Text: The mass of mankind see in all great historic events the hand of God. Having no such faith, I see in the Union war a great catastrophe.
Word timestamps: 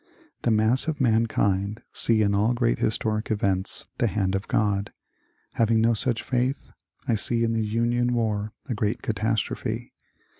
The 0.41 0.49
mass 0.49 0.87
of 0.87 0.99
mankind 0.99 1.83
see 1.93 2.23
in 2.23 2.33
all 2.33 2.55
great 2.55 2.79
historic 2.79 3.29
events 3.29 3.85
the 3.99 4.07
hand 4.07 4.33
of 4.33 4.47
God. 4.47 4.91
Having 5.53 5.79
no 5.81 5.93
such 5.93 6.23
faith, 6.23 6.71
I 7.07 7.13
see 7.13 7.43
in 7.43 7.53
the 7.53 7.63
Union 7.63 8.15
war 8.15 8.51
a 8.67 8.73
great 8.73 9.03
catastrophe. 9.03 9.93